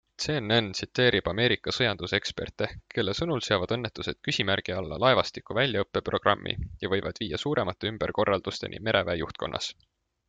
[0.23, 7.41] CNN tsiteerib Ameerika sõjanduseksperte, kelle sõnul seavad õnnetused küsimärgi alla laevastiku väljaõppeprogrammi ja võivad viia
[7.45, 9.73] suuremate ümberkorraldusteni mereväe juhtkonnas.